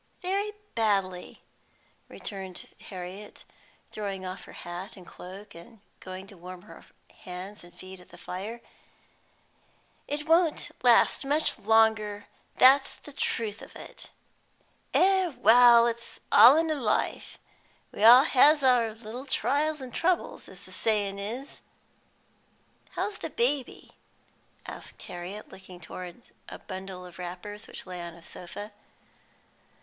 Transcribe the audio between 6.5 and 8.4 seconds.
her hands and feet at the